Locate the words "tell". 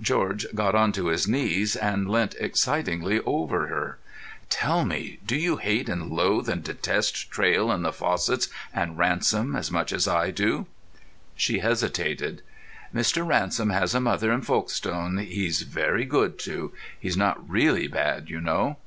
4.48-4.86